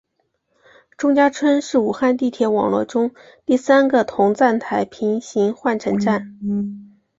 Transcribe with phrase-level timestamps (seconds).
[0.97, 3.11] 钟家村是武汉地铁网络中
[3.45, 6.39] 第三个同站台平行换乘站。